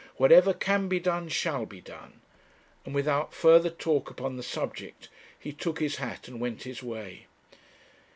Whatever 0.17 0.55
can 0.55 0.87
be 0.87 0.99
done 0.99 1.29
shall 1.29 1.67
be 1.67 1.79
done;' 1.79 2.21
and, 2.85 2.95
without 2.95 3.35
further 3.35 3.69
talk 3.69 4.09
upon 4.09 4.35
the 4.35 4.41
subject, 4.41 5.09
he 5.37 5.53
took 5.53 5.79
his 5.79 5.97
hat 5.97 6.27
and 6.27 6.39
went 6.41 6.63
his 6.63 6.81
way. 6.81 7.27